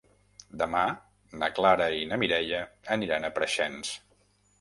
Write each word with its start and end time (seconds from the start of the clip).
Demà 0.59 0.79
na 1.43 1.49
Clara 1.59 1.87
i 1.97 2.07
na 2.13 2.19
Mireia 2.21 2.63
aniran 2.97 3.29
a 3.29 3.31
Preixens. 3.37 3.93